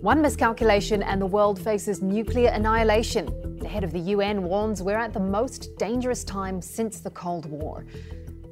[0.00, 3.58] One miscalculation and the world faces nuclear annihilation.
[3.58, 7.44] The head of the UN warns we're at the most dangerous time since the Cold
[7.44, 7.84] War.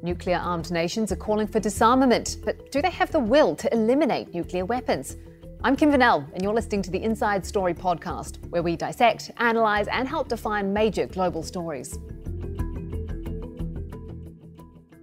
[0.03, 4.31] Nuclear armed nations are calling for disarmament, but do they have the will to eliminate
[4.31, 5.17] nuclear weapons?
[5.63, 9.87] I'm Kim Vinnell, and you're listening to the Inside Story podcast, where we dissect, analyse,
[9.87, 11.97] and help define major global stories.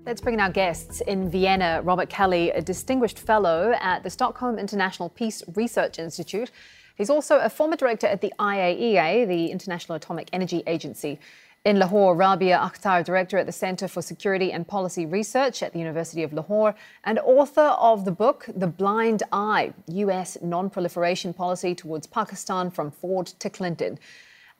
[0.07, 1.80] Let's bring in our guests in Vienna.
[1.82, 6.52] Robert Kelley, a distinguished fellow at the Stockholm International Peace Research Institute.
[6.95, 11.19] He's also a former director at the IAEA, the International Atomic Energy Agency.
[11.64, 15.80] In Lahore, Rabia Akhtar, director at the Center for Security and Policy Research at the
[15.80, 21.75] University of Lahore, and author of the book The Blind Eye US Non Proliferation Policy
[21.75, 23.98] Towards Pakistan from Ford to Clinton.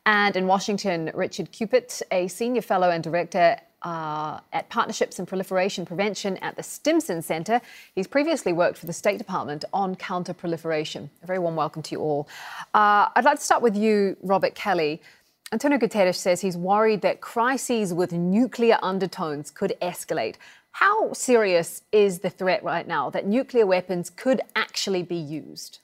[0.07, 5.87] And in Washington, Richard Cupitt, a senior fellow and director uh, at Partnerships in Proliferation
[5.87, 7.61] Prevention at the Stimson Center.
[7.95, 11.09] He's previously worked for the State Department on counter-proliferation.
[11.23, 12.29] A very warm welcome to you all.
[12.75, 15.01] Uh, I'd like to start with you, Robert Kelley.
[15.53, 20.35] Antonio Guterres says he's worried that crises with nuclear undertones could escalate.
[20.73, 25.79] How serious is the threat right now that nuclear weapons could actually be used?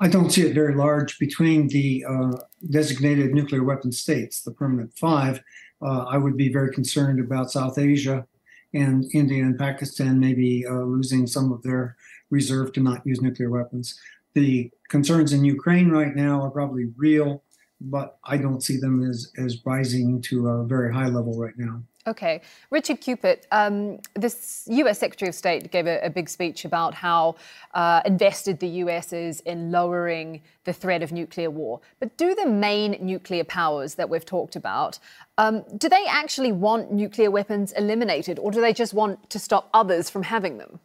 [0.00, 2.32] I don't see it very large between the uh,
[2.70, 5.42] designated nuclear weapon states, the permanent five,
[5.82, 8.26] uh, I would be very concerned about South Asia
[8.74, 11.96] and India and Pakistan maybe uh, losing some of their
[12.30, 13.98] reserve to not use nuclear weapons.
[14.34, 17.42] The concerns in Ukraine right now are probably real,
[17.80, 21.82] but I don't see them as, as rising to a very high level right now.
[22.06, 22.40] Okay.
[22.70, 27.36] Richard Cupitt, um, this US Secretary of State gave a, a big speech about how
[27.74, 31.80] uh, invested the US is in lowering the threat of nuclear war.
[31.98, 34.98] But do the main nuclear powers that we've talked about,
[35.36, 39.68] um, do they actually want nuclear weapons eliminated, or do they just want to stop
[39.74, 40.80] others from having them?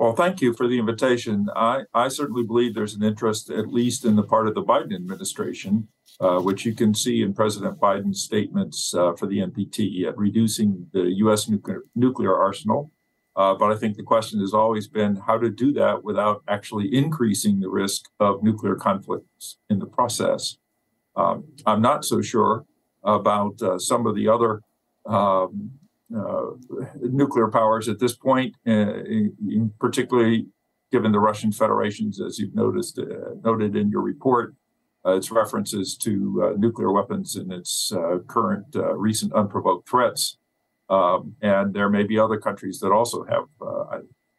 [0.00, 1.50] Well, thank you for the invitation.
[1.54, 4.94] I, I certainly believe there's an interest, at least in the part of the Biden
[4.94, 10.16] administration, uh, which you can see in President Biden's statements uh, for the NPT at
[10.16, 11.50] reducing the U.S.
[11.50, 12.90] nuclear, nuclear arsenal.
[13.36, 16.88] Uh, but I think the question has always been how to do that without actually
[16.96, 20.56] increasing the risk of nuclear conflicts in the process.
[21.14, 22.64] Um, I'm not so sure
[23.04, 24.62] about uh, some of the other
[25.04, 25.72] um,
[27.00, 30.46] nuclear powers at this point, uh, in, particularly
[30.90, 33.04] given the Russian Federation's, as you've noticed uh,
[33.44, 34.54] noted in your report,
[35.06, 40.36] uh, its references to uh, nuclear weapons and its uh, current recent unprovoked threats.
[40.88, 43.44] Um, and there may be other countries that also have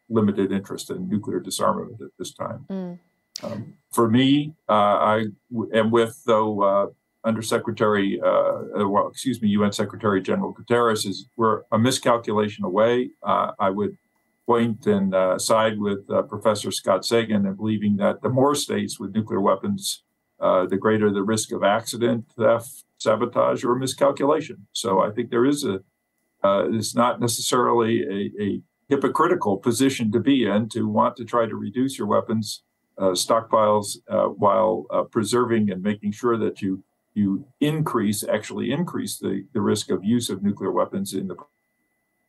[0.08, 2.66] limited interest in nuclear disarmament at this time.
[2.70, 2.98] Mm.
[3.42, 5.24] Um, for me, I
[5.72, 6.92] am with though
[7.24, 13.10] Undersecretary, uh, uh, well, excuse me, UN Secretary General Guterres is we're a miscalculation away.
[13.22, 13.96] Uh, I would
[14.44, 18.98] point and uh, side with uh, Professor Scott Sagan in believing that the more states
[18.98, 20.02] with nuclear weapons,
[20.40, 24.66] uh, the greater the risk of accident, theft, sabotage, or miscalculation.
[24.72, 25.80] So I think there is a,
[26.42, 31.54] it's not necessarily a, a, hypocritical position to be in to want to try to
[31.54, 32.62] reduce your weapons
[32.98, 33.96] stockpiles
[34.36, 36.82] while preserving and making sure that you
[37.14, 41.36] you increase, actually increase the, the risk of use of nuclear weapons in the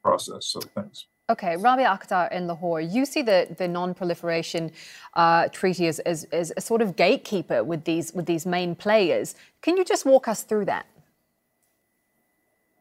[0.04, 0.48] process.
[0.48, 1.08] So thanks.
[1.30, 4.72] Okay, Rabia Akhtar in Lahore, you see the, the non-proliferation
[5.14, 9.36] uh, treaty as, as, as a sort of gatekeeper with these with these main players.
[9.62, 10.86] Can you just walk us through that?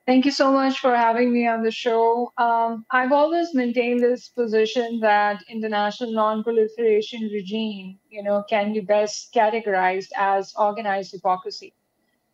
[0.04, 2.32] Thank you so much for having me on the show.
[2.36, 9.32] Um, I've always maintained this position that international non-proliferation regime, you know, can be best
[9.32, 11.72] categorized as organized hypocrisy.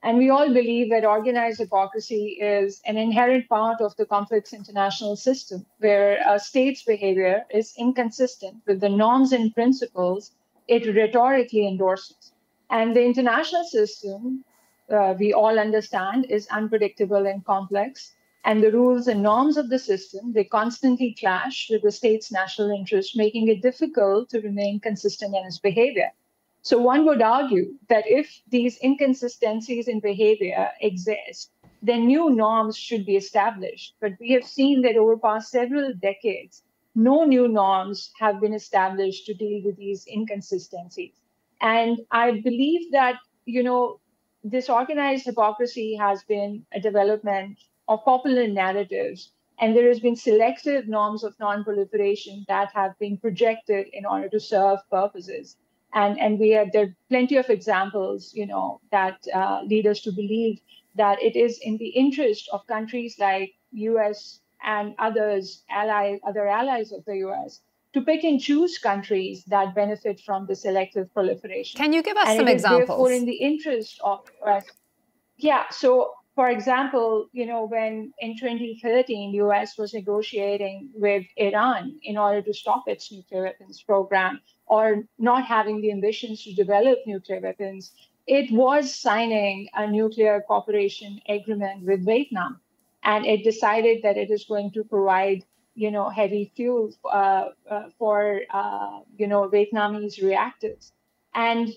[0.08, 5.16] And we all believe that organized hypocrisy is an inherent part of the complex international
[5.16, 10.32] system, where a state's behavior is inconsistent with the norms and principles
[10.66, 12.32] it rhetorically endorses.
[12.70, 14.46] And the international system,
[14.88, 18.14] uh, we all understand, is unpredictable and complex.
[18.44, 22.70] And the rules and norms of the system, they constantly clash with the state's national
[22.70, 26.12] interest, making it difficult to remain consistent in its behavior.
[26.62, 31.50] So one would argue that if these inconsistencies in behavior exist,
[31.82, 33.94] then new norms should be established.
[34.00, 36.62] But we have seen that over past several decades,
[36.94, 41.14] no new norms have been established to deal with these inconsistencies.
[41.60, 44.00] And I believe that, you know,
[44.43, 50.87] this organized hypocrisy has been a development of popular narratives and there has been selective
[50.87, 55.56] norms of non-proliferation that have been projected in order to serve purposes
[55.94, 60.00] and and we have there are plenty of examples you know that uh, lead us
[60.00, 60.61] to believe
[60.94, 66.93] that it is in the interest of countries like us and others allies other allies
[66.93, 67.61] of the us
[67.94, 71.79] to pick and choose countries that benefit from the selective proliferation.
[71.79, 72.88] Can you give us and some examples?
[72.88, 74.20] Therefore, in the interest of
[75.37, 75.64] yeah.
[75.70, 82.17] So, for example, you know, when in 2013, the US was negotiating with Iran in
[82.17, 87.40] order to stop its nuclear weapons program or not having the ambitions to develop nuclear
[87.40, 87.90] weapons,
[88.29, 92.61] it was signing a nuclear cooperation agreement with Vietnam.
[93.02, 95.44] And it decided that it is going to provide
[95.75, 100.93] you know, heavy fuel uh, uh, for, uh, you know, Vietnamese reactors.
[101.35, 101.69] And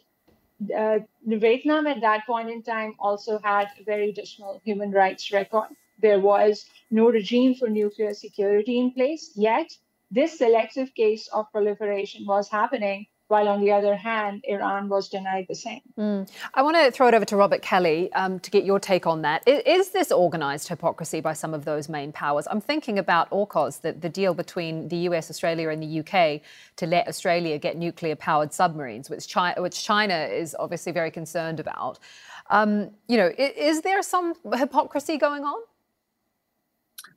[0.76, 5.70] uh, Vietnam at that point in time also had a very dismal human rights record.
[6.00, 9.72] There was no regime for nuclear security in place, yet
[10.10, 15.46] this selective case of proliferation was happening while on the other hand, Iran was denied
[15.48, 15.80] the same.
[15.98, 16.30] Mm.
[16.54, 19.22] I want to throw it over to Robert Kelley um, to get your take on
[19.22, 19.42] that.
[19.48, 22.46] Is, is, this organised hypocrisy by some of those main powers?
[22.52, 26.42] I'm thinking about AUKUS, the, the deal between the US, Australia, and the UK
[26.76, 31.62] to let Australia get nuclear powered submarines, which China, which China is obviously very concerned
[31.62, 32.00] about.
[32.50, 35.62] Um, you know, is, is there some hypocrisy going on?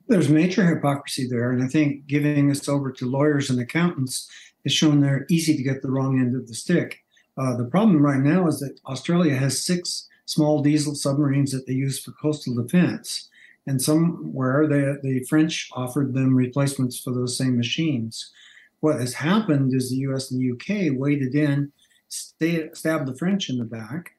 [0.07, 1.51] There's major hypocrisy there.
[1.51, 4.29] And I think giving this over to lawyers and accountants
[4.65, 6.99] has shown they're easy to get the wrong end of the stick.
[7.37, 11.73] Uh, the problem right now is that Australia has six small diesel submarines that they
[11.73, 13.29] use for coastal defense.
[13.67, 18.31] And somewhere they, the French offered them replacements for those same machines.
[18.79, 21.71] What has happened is the US and the UK waded in,
[22.09, 24.11] stabbed the French in the back,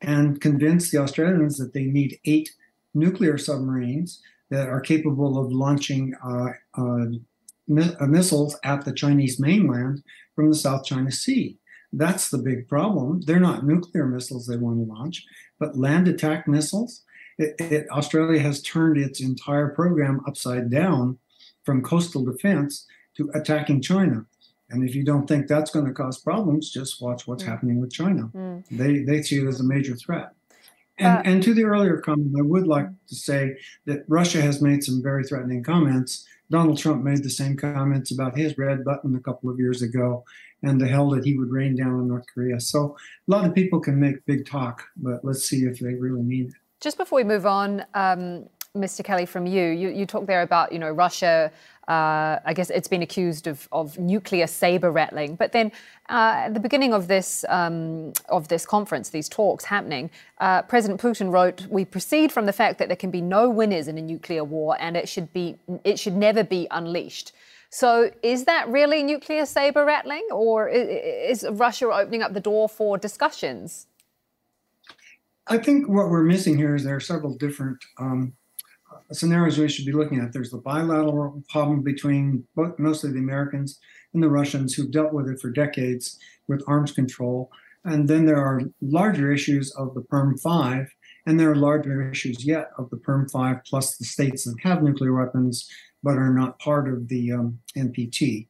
[0.00, 2.50] and convinced the Australians that they need eight
[2.94, 6.50] nuclear submarines that are capable of launching uh,
[6.80, 7.06] uh,
[7.70, 10.02] uh, missiles at the Chinese mainland
[10.34, 11.58] from the South China Sea.
[11.92, 13.22] That's the big problem.
[13.24, 15.24] They're not nuclear missiles they want to launch,
[15.58, 17.02] but land attack missiles.
[17.38, 21.18] It, it, Australia has turned its entire program upside down
[21.64, 24.26] from coastal defense to attacking China.
[24.70, 27.48] And if you don't think that's going to cause problems, just watch what's mm.
[27.48, 28.30] happening with China.
[28.34, 28.64] Mm.
[28.70, 30.32] They, they see it as a major threat.
[30.98, 33.56] And, uh, and to the earlier comment, I would like to say
[33.86, 38.36] that Russia has made some very threatening comments Donald Trump made the same comments about
[38.36, 40.24] his red button a couple of years ago
[40.62, 42.60] and the hell that he would rain down on North Korea.
[42.60, 42.96] So
[43.28, 46.46] a lot of people can make big talk, but let's see if they really mean
[46.48, 46.54] it.
[46.80, 49.04] Just before we move on, um, Mr.
[49.04, 51.52] Kelley, from you, you, you talked there about you know Russia
[51.88, 55.36] uh, I guess it's been accused of, of nuclear saber rattling.
[55.36, 55.70] But then,
[56.08, 61.00] uh, at the beginning of this um, of this conference, these talks happening, uh, President
[61.00, 64.02] Putin wrote, "We proceed from the fact that there can be no winners in a
[64.02, 67.32] nuclear war, and it should be it should never be unleashed."
[67.68, 72.96] So, is that really nuclear saber rattling, or is, Russia opening up the door for
[72.96, 73.88] discussions?
[75.48, 78.32] I think what we're missing here is there are several different um,
[79.12, 80.32] scenarios we should be looking at.
[80.32, 82.44] There's the bilateral problem between
[82.78, 83.78] mostly the Americans
[84.12, 86.18] and the Russians who've dealt with it for decades
[86.48, 87.50] with arms control.
[87.84, 90.88] And then there are larger issues of the PERM 5,
[91.26, 94.82] and there are larger issues yet of the PERM 5 plus the states that have
[94.82, 95.68] nuclear weapons
[96.02, 98.48] but are not part of the um, NPT.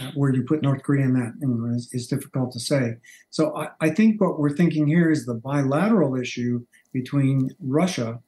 [0.00, 2.96] Uh, where you put North Korea in that is, is, difficult to say.
[3.28, 6.64] So I, I think what we're thinking here is the bilateral issue
[6.94, 8.18] between Russia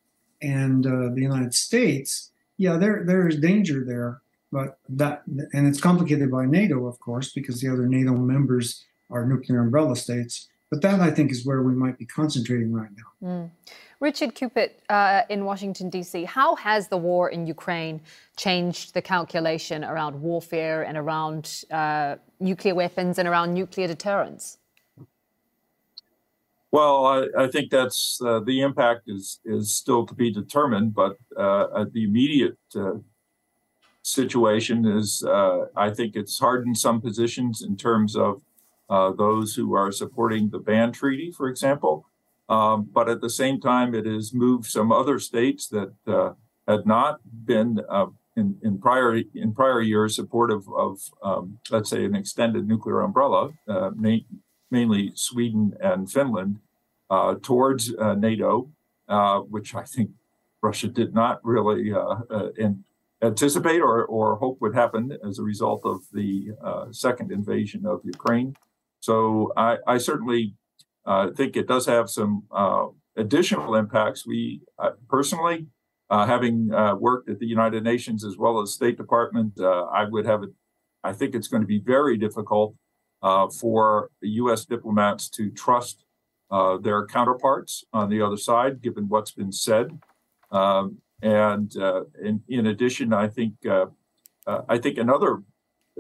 [0.43, 4.21] and uh, the United States, yeah, there there is danger there,
[4.53, 9.27] but that and it's complicated by NATO, of course, because the other NATO members are
[9.27, 10.49] nuclear umbrella states.
[10.71, 13.29] But that I think is where we might be concentrating right now.
[13.29, 13.51] Mm.
[14.01, 16.25] Richard Cupitt uh, in Washington D.C.
[16.25, 18.01] How has the war in Ukraine
[18.37, 24.59] changed the calculation around warfare and around uh, nuclear weapons and around nuclear deterrence?
[26.75, 31.17] Well, I, I think that's uh, the impact is is still to be determined, but
[31.37, 32.95] uh, the immediate uh,
[34.03, 38.43] situation is uh, I think it's hardened some positions in terms of
[38.91, 42.07] uh, those who are supporting the ban treaty, for example.
[42.49, 46.33] Um, but at the same time, it has moved some other states that uh,
[46.67, 47.83] had not been
[48.37, 53.51] in, in prior in prior years supportive of, um, let's say, an extended nuclear umbrella,
[54.71, 56.59] mainly Sweden and Finland,
[57.11, 58.71] uh, towards uh, NATO,
[59.09, 60.11] uh, which I think
[60.63, 62.83] Russia did not really uh, uh, in,
[63.23, 66.53] anticipate or, or hope would happen as a result of the
[66.91, 68.55] second invasion of Ukraine.
[69.01, 70.57] So I, I certainly
[71.37, 72.45] think it does have some
[73.17, 74.27] additional impacts.
[74.27, 74.63] We
[75.09, 75.67] personally,
[76.11, 76.69] having
[76.99, 80.51] worked at the United Nations as well as State Department, I would have it.
[81.03, 82.75] I think it's going to be very difficult
[83.25, 84.67] uh, for U.S.
[84.67, 86.05] diplomats to trust
[86.51, 89.99] uh, their counterparts on the other side, given what's been said.
[90.53, 93.87] Um, and uh, in, in, addition, I think uh,
[94.47, 95.43] uh, I think another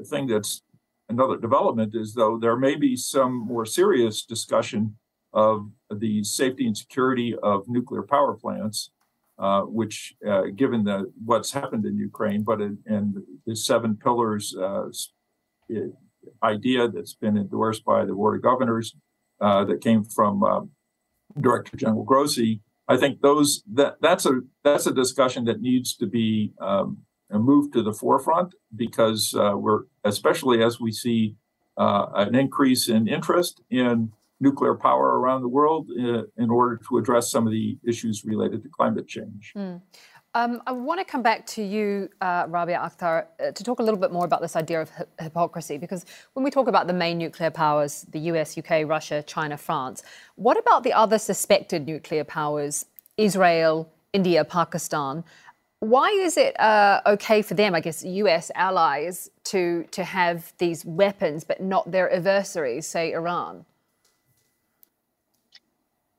[0.06, 0.62] thing that's
[1.08, 4.96] another development is though there may be some more serious discussion
[5.32, 8.90] of the safety and security of nuclear power plants,
[9.38, 13.16] uh, which, uh, given the what's happened in Ukraine, but in, and
[13.46, 14.84] the seven pillars uh,
[16.44, 18.94] idea that's been endorsed by the Board of Governors
[19.40, 20.70] uh, that came from um,
[21.40, 26.06] Director General Grossi, I think those that that's a that's a discussion that needs to
[26.06, 26.98] be um,
[27.30, 31.36] moved to the forefront because uh, we're especially as we see
[31.76, 36.78] uh, an increase in interest in nuclear power around the world in, uh, in order
[36.88, 39.52] to address some of the issues related to climate change.
[39.56, 39.80] Mm.
[40.36, 43.82] Um, I want to come back to you, uh, Rabia Akhtar, uh, to talk a
[43.84, 45.78] little bit more about this idea of hi- hypocrisy.
[45.78, 50.02] Because when we talk about the main nuclear powers, the US, UK, Russia, China, France,
[50.34, 52.86] what about the other suspected nuclear powers,
[53.16, 55.22] Israel, India, Pakistan?
[55.78, 60.84] Why is it uh, okay for them, I guess, US allies, to, to have these
[60.84, 63.66] weapons, but not their adversaries, say Iran?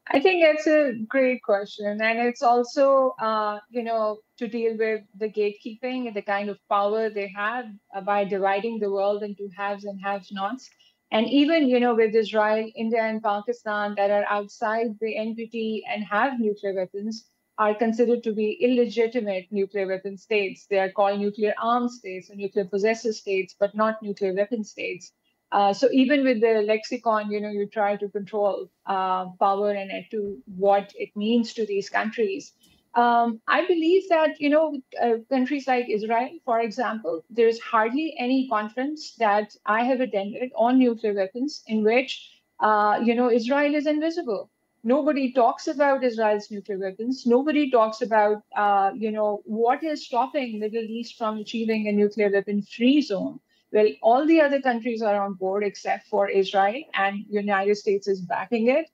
[0.07, 1.99] I think it's a great question.
[2.01, 6.59] And it's also, uh, you know, to deal with the gatekeeping and the kind of
[6.69, 10.69] power they have uh, by dividing the world into haves and have nots.
[11.11, 16.03] And even, you know, with Israel, India, and Pakistan that are outside the NPT and
[16.03, 17.25] have nuclear weapons
[17.57, 20.67] are considered to be illegitimate nuclear weapon states.
[20.69, 25.13] They are called nuclear armed states or nuclear possessor states, but not nuclear weapon states.
[25.51, 29.91] Uh, so even with the lexicon, you know, you try to control uh, power and
[30.11, 32.53] to what it means to these countries.
[32.95, 38.47] Um, I believe that you know uh, countries like Israel, for example, there's hardly any
[38.47, 43.85] conference that I have attended on nuclear weapons in which uh, you know Israel is
[43.85, 44.49] invisible.
[44.83, 47.25] Nobody talks about Israel's nuclear weapons.
[47.25, 52.29] Nobody talks about uh, you know what is stopping Middle East from achieving a nuclear
[52.31, 53.39] weapon-free zone.
[53.75, 58.21] Well, all the other countries are on board except for Israel, and United States is
[58.21, 58.85] backing it.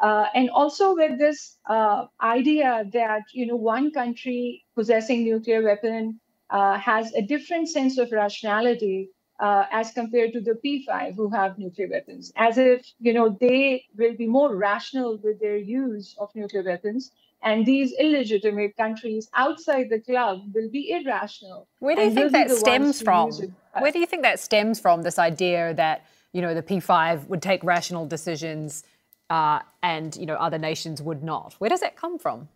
[0.00, 6.18] Uh, and also with this uh, idea that you know one country possessing nuclear weapon
[6.48, 11.58] uh, has a different sense of rationality uh, as compared to the P5 who have
[11.58, 16.30] nuclear weapons, as if you know they will be more rational with their use of
[16.34, 21.68] nuclear weapons and these illegitimate countries outside the club will be irrational.
[21.78, 23.30] Where do you think that stems from?
[23.78, 25.02] Where do you think that stems from?
[25.02, 28.84] This idea that you know the P5 would take rational decisions,
[29.28, 31.54] uh, and you know other nations would not.
[31.54, 32.48] Where does that come from?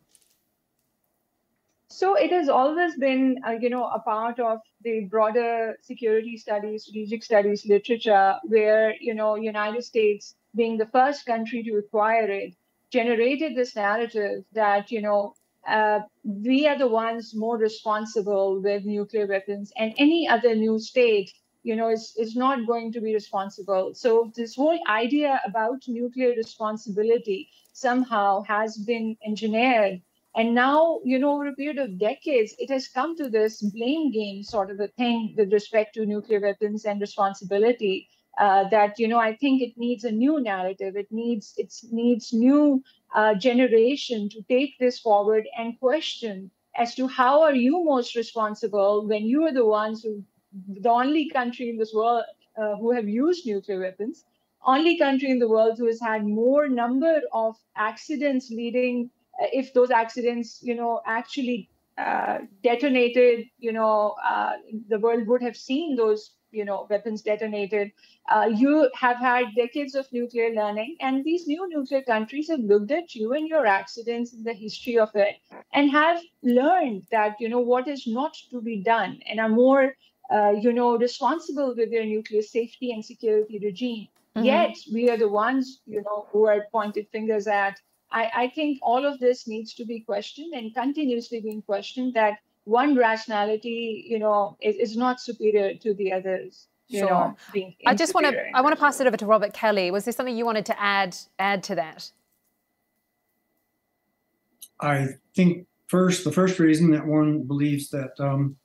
[1.88, 6.83] So it has always been, uh, you know, a part of the broader security studies,
[6.83, 12.54] strategic studies literature, where you know United States being the first country to acquire it
[12.90, 15.35] generated this narrative that you know
[15.68, 21.30] uh, we are the ones more responsible with nuclear weapons, and any other new state,
[21.62, 23.94] you know, is, is not going to be responsible.
[23.94, 30.00] So this whole idea about nuclear responsibility somehow has been engineered.
[30.37, 34.11] And now, you know, over a period of decades, it has come to this blame
[34.12, 39.09] game sort of a thing with respect to nuclear weapons and responsibility uh, that you
[39.09, 40.97] know I think it needs a new narrative.
[40.97, 42.83] It needs it needs new
[43.14, 49.07] uh, generation to take this forward and question as to how are you most responsible
[49.07, 50.25] when you are the ones who
[50.69, 52.25] the only country in this world
[52.57, 54.25] uh, who have used nuclear weapons
[54.67, 59.11] only country in the world who has had more number of accidents leading
[59.41, 64.53] uh, if those accidents you know actually uh, detonated you know uh,
[64.88, 67.91] the world would have seen those you know weapons detonated.
[68.29, 72.91] Uh, you have had decades of nuclear learning and these new nuclear countries have looked
[72.91, 75.37] at you and your accidents in the history of it
[75.73, 79.95] and have learned that you know what is not to be done and are more
[80.31, 84.09] uh, you know responsible with their nuclear safety and security regime.
[84.37, 84.47] Mm-hmm.
[84.47, 87.79] yet we are the ones you know who are pointed fingers at.
[88.11, 92.39] I, I think all of this needs to be questioned and continuously being questioned that
[92.64, 96.66] one rationality, you know, is, is not superior to the others.
[96.88, 97.09] You sure.
[97.09, 97.37] know,
[97.87, 99.90] I just want to I want to pass it over to Robert Kelley.
[99.90, 102.11] Was there something you wanted to add add to that?
[104.80, 108.56] I think first the first reason that one believes that um,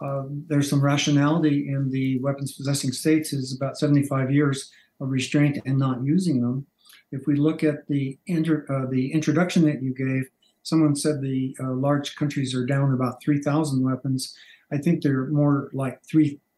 [0.00, 4.70] uh, there's some rationality in the weapons possessing states is about 75 years
[5.00, 6.66] of restraint and not using them.
[7.12, 10.28] If we look at the inter, uh, the introduction that you gave,
[10.66, 14.36] someone said the uh, large countries are down about 3,000 weapons.
[14.72, 16.00] I think they're more like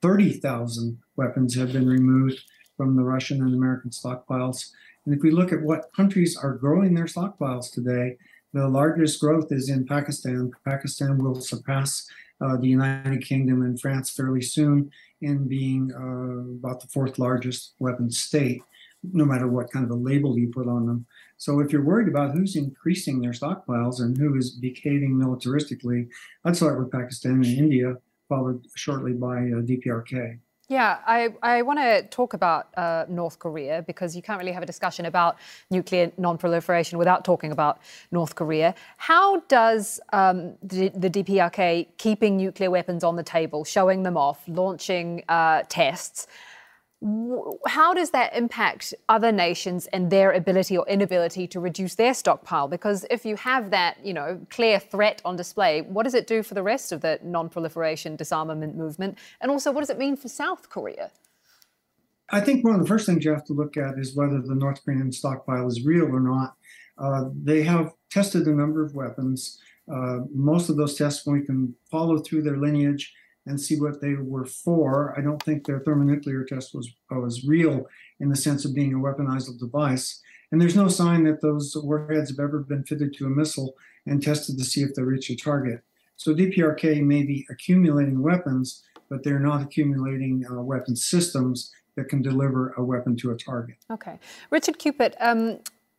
[0.00, 2.40] 30,000 weapons have been removed
[2.78, 4.70] from the Russian and American stockpiles.
[5.04, 8.16] And if we look at what countries are growing their stockpiles today,
[8.54, 10.52] the largest growth is in Pakistan.
[10.64, 12.08] Pakistan will surpass
[12.40, 17.74] uh, the United Kingdom and France fairly soon in being uh, about the fourth largest
[17.78, 18.62] weapons state,
[19.12, 21.04] no matter what kind of a label you put on them.
[21.38, 26.08] So if you're worried about who's increasing their stockpiles and who is behaving militaristically,
[26.44, 27.94] I'd start with Pakistan and India,
[28.28, 30.40] followed shortly by uh, DPRK.
[30.68, 34.62] Yeah, I, I want to talk about uh, North Korea because you can't really have
[34.62, 35.38] a discussion about
[35.70, 37.78] nuclear non-proliferation without talking about
[38.10, 38.74] North Korea.
[38.98, 44.42] How does um, the, the, DPRK keeping nuclear weapons on the table, showing them off,
[44.46, 46.26] launching uh, tests,
[47.66, 52.66] how does that impact other nations and their ability or inability to reduce their stockpile?
[52.66, 56.42] Because if you have that, you know, clear threat on display, what does it do
[56.42, 59.16] for the rest of the non-proliferation disarmament movement?
[59.40, 61.12] And also, what does it mean for South Korea?
[62.30, 64.56] I think one of the first things you have to look at is whether the
[64.56, 66.56] North Korean stockpile is real or not.
[66.98, 69.60] Uh, they have tested a number of weapons.
[69.90, 73.14] Uh, most of those tests, we can follow through their lineage,
[73.48, 75.14] and see what they were for.
[75.18, 77.86] I don't think their thermonuclear test was was real
[78.20, 80.20] in the sense of being a weaponizable device.
[80.52, 83.74] And there's no sign that those warheads have ever been fitted to a missile
[84.06, 85.80] and tested to see if they reach a target.
[86.16, 92.22] So DPRK may be accumulating weapons, but they're not accumulating uh, weapon systems that can
[92.22, 93.76] deliver a weapon to a target.
[93.90, 94.18] Okay.
[94.50, 95.58] Richard Cupitt, um,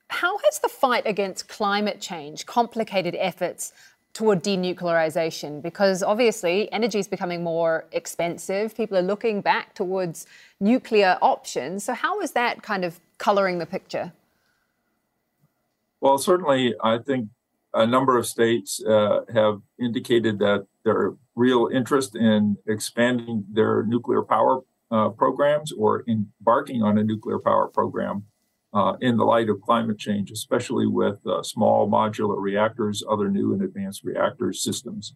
[0.09, 3.73] how has the fight against climate change complicated efforts
[4.13, 8.75] toward denuclearization because obviously energy is becoming more expensive.
[8.75, 10.25] People are looking back towards
[10.59, 11.83] nuclear options.
[11.83, 14.11] So, how is that kind of coloring the picture?
[16.01, 17.29] Well, certainly, I think
[17.73, 24.23] a number of states uh, have indicated that their real interest in expanding their nuclear
[24.23, 24.61] power
[24.91, 28.23] uh, programs or embarking on a nuclear power program
[28.73, 33.53] uh, in the light of climate change, especially with uh, small modular reactors, other new
[33.53, 35.15] and advanced reactor systems.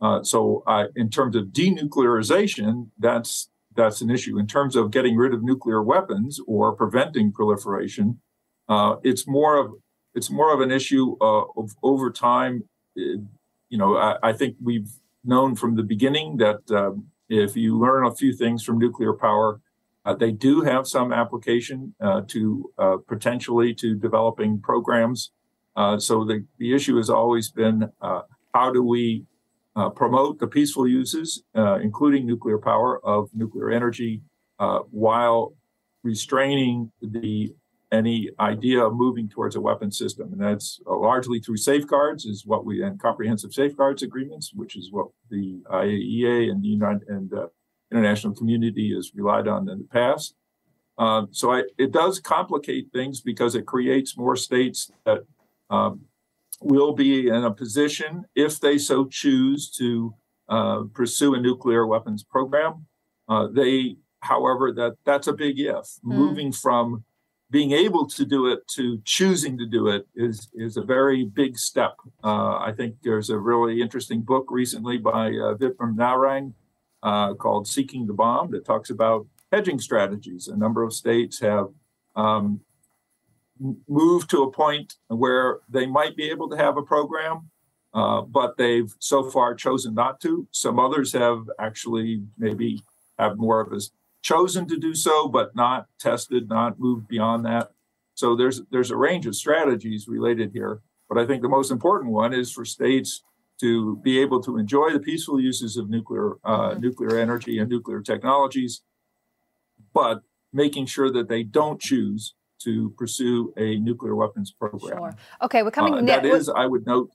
[0.00, 0.64] Uh, so,
[0.96, 4.38] in terms of denuclearization, that's that's an issue.
[4.38, 8.20] In terms of getting rid of nuclear weapons or preventing proliferation,
[8.68, 9.72] uh, it's more of
[10.14, 12.64] it's more of an issue uh, of over time.
[12.98, 13.22] Uh,
[13.68, 14.90] you know, I, I, think we've
[15.24, 19.60] known from the beginning that um, if you learn a few things from nuclear power,
[20.04, 25.30] uh, they do have some application uh, to uh, potentially to developing programs.
[25.76, 28.22] Uh, so the, the issue has always been uh,
[28.54, 29.24] how do we
[29.76, 34.20] uh, promote the peaceful uses, including nuclear power of nuclear energy,
[34.90, 35.54] while
[36.02, 37.54] restraining the
[37.90, 42.64] any idea of moving towards a weapon system, and that's largely through safeguards, is what
[42.64, 47.30] we and comprehensive safeguards agreements, which is what the IAEA and the United and
[47.92, 50.34] international community has relied on in the past.
[50.98, 55.20] Um, so I, it does complicate things because it creates more states that
[55.70, 56.02] um,
[56.60, 60.14] will be in a position, if they so choose, to
[60.48, 62.86] uh, pursue a nuclear weapons program.
[63.28, 65.98] Uh, they, however, that that's a big if.
[66.04, 66.14] Mm.
[66.16, 67.04] Moving from
[67.50, 71.58] being able to do it to choosing to do it is is a very big
[71.58, 71.96] step.
[72.22, 76.54] Uh, I think there's a really interesting book recently by uh, Vikram Narang
[77.02, 80.48] uh, called Seeking the Bomb that talks about hedging strategies.
[80.48, 81.68] A number of states have
[82.16, 82.60] um,
[83.88, 87.50] moved to a point where they might be able to have a program,
[87.94, 90.46] uh, but they've so far chosen not to.
[90.50, 92.82] Some others have actually maybe
[93.18, 93.80] have more of a
[94.22, 97.72] chosen to do so, but not tested, not moved beyond that.
[98.14, 102.12] So there's there's a range of strategies related here, but I think the most important
[102.12, 103.22] one is for states
[103.62, 106.80] to be able to enjoy the peaceful uses of nuclear uh, mm-hmm.
[106.80, 108.82] nuclear energy and nuclear technologies,
[109.94, 110.22] but
[110.52, 114.98] making sure that they don't choose to pursue a nuclear weapons program.
[114.98, 115.16] Sure.
[115.42, 115.94] Okay, we're coming.
[115.94, 117.10] Uh, that is, I would note,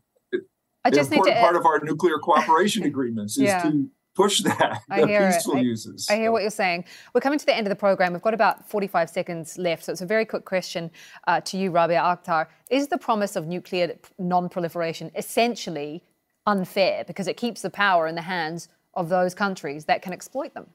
[0.85, 3.63] I just important need to, part of our nuclear cooperation agreements is yeah.
[3.63, 4.81] to push that.
[4.89, 5.59] I hear peaceful it.
[5.59, 6.07] I, uses.
[6.09, 6.85] I hear what you're saying.
[7.13, 8.13] We're coming to the end of the program.
[8.13, 10.91] We've got about 45 seconds left, so it's a very quick question
[11.27, 12.47] uh, to you, Rabia Akhtar.
[12.71, 16.03] Is the promise of nuclear non-proliferation essentially
[16.47, 20.53] unfair because it keeps the power in the hands of those countries that can exploit
[20.55, 20.67] them.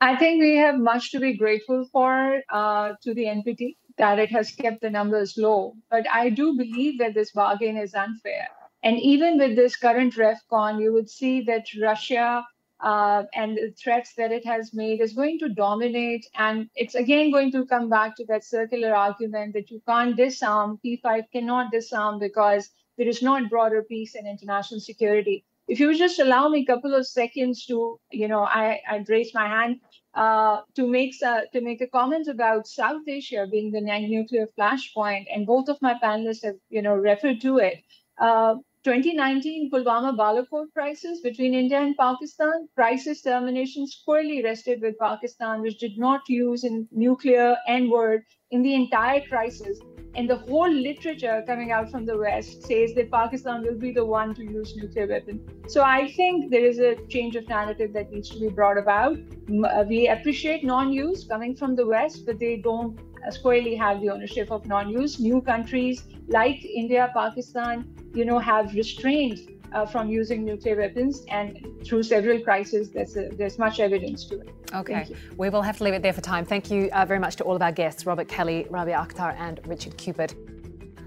[0.00, 4.30] I think we have much to be grateful for uh, to the NPT that it
[4.30, 5.76] has kept the numbers low.
[5.90, 8.48] But I do believe that this bargain is unfair.
[8.82, 12.44] And even with this current RevCon, you would see that Russia
[12.80, 16.26] uh, and the threats that it has made is going to dominate.
[16.36, 20.78] And it's again going to come back to that circular argument that you can't disarm,
[20.84, 25.44] P5 cannot disarm because there is not broader peace and international security.
[25.66, 29.08] If you would just allow me a couple of seconds to, you know, I, I'd
[29.08, 29.80] raise my hand
[30.14, 35.24] uh, to make uh, to make a comment about South Asia being the nuclear flashpoint,
[35.34, 37.82] and both of my panelists have, you know, referred to it.
[38.18, 45.62] Uh, 2019 Pulwama Balakot crisis between India and Pakistan, crisis termination squarely rested with Pakistan,
[45.62, 49.80] which did not use in nuclear N word in the entire crisis.
[50.16, 54.04] And the whole literature coming out from the West says that Pakistan will be the
[54.04, 55.40] one to use nuclear weapon.
[55.66, 59.16] So I think there is a change of narrative that needs to be brought about.
[59.16, 64.50] Uh, we appreciate non-use coming from the West, but they don't squarely have the ownership
[64.50, 65.20] of non-use.
[65.20, 67.84] New countries like India, Pakistan,
[68.14, 73.28] you know, have restrained uh, from using nuclear weapons, and through several crises, there's, a,
[73.30, 74.48] there's much evidence to it.
[74.72, 76.44] Okay, we will have to leave it there for time.
[76.44, 79.60] Thank you uh, very much to all of our guests, Robert Kelley, Rabia Akhtar, and
[79.66, 80.34] Richard Cupitt.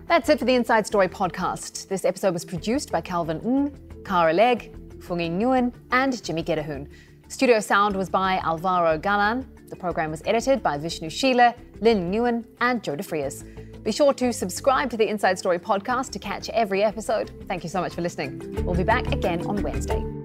[0.07, 1.87] That's it for the Inside Story podcast.
[1.87, 6.87] This episode was produced by Calvin Ng, Kara Legg, Fungi Nguyen, and Jimmy Getahoon.
[7.27, 9.45] Studio sound was by Alvaro Galan.
[9.67, 13.83] The program was edited by Vishnu Sheila, Lynn Nguyen, and Joe DeFrias.
[13.83, 17.31] Be sure to subscribe to the Inside Story podcast to catch every episode.
[17.47, 18.65] Thank you so much for listening.
[18.65, 20.16] We'll be back again on Wednesday.